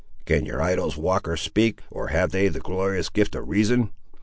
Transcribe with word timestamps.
"Can 0.25 0.47
your 0.47 0.63
idols 0.63 0.97
walk 0.97 1.27
or 1.27 1.37
speak, 1.37 1.81
or 1.91 2.07
have 2.07 2.31
they 2.31 2.47
the 2.47 2.59
glorious 2.59 3.07
gift 3.07 3.35
of 3.35 3.47
reason?" 3.47 3.91